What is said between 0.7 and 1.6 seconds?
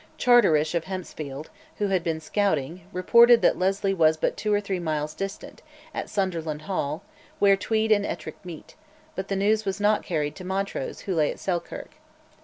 of Hempsfield,